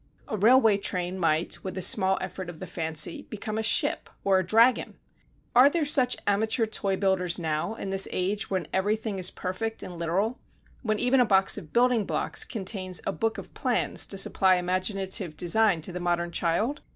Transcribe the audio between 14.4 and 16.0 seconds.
imaginative design to the